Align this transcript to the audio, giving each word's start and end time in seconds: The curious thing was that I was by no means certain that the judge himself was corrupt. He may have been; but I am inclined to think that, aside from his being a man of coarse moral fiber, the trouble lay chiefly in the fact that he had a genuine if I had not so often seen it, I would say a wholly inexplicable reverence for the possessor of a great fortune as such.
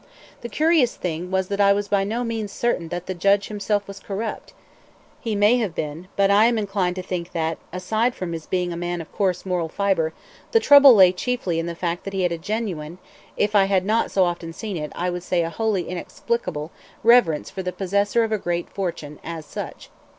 The 0.41 0.49
curious 0.49 0.95
thing 0.95 1.29
was 1.29 1.47
that 1.49 1.61
I 1.61 1.73
was 1.73 1.87
by 1.87 2.03
no 2.03 2.23
means 2.23 2.51
certain 2.51 2.87
that 2.87 3.05
the 3.05 3.13
judge 3.13 3.49
himself 3.49 3.87
was 3.87 3.99
corrupt. 3.99 4.51
He 5.19 5.35
may 5.35 5.57
have 5.57 5.75
been; 5.75 6.07
but 6.15 6.31
I 6.31 6.45
am 6.45 6.57
inclined 6.57 6.95
to 6.95 7.03
think 7.03 7.33
that, 7.33 7.59
aside 7.71 8.15
from 8.15 8.33
his 8.33 8.47
being 8.47 8.73
a 8.73 8.75
man 8.75 8.99
of 8.99 9.11
coarse 9.11 9.45
moral 9.45 9.69
fiber, 9.69 10.11
the 10.53 10.59
trouble 10.59 10.95
lay 10.95 11.11
chiefly 11.11 11.59
in 11.59 11.67
the 11.67 11.75
fact 11.75 12.03
that 12.05 12.13
he 12.13 12.23
had 12.23 12.31
a 12.31 12.39
genuine 12.39 12.97
if 13.37 13.53
I 13.53 13.65
had 13.65 13.85
not 13.85 14.09
so 14.09 14.25
often 14.25 14.53
seen 14.53 14.75
it, 14.75 14.91
I 14.95 15.11
would 15.11 15.21
say 15.21 15.43
a 15.43 15.51
wholly 15.51 15.87
inexplicable 15.87 16.71
reverence 17.03 17.51
for 17.51 17.61
the 17.61 17.71
possessor 17.71 18.23
of 18.23 18.31
a 18.31 18.39
great 18.39 18.71
fortune 18.71 19.19
as 19.23 19.45
such. 19.45 19.91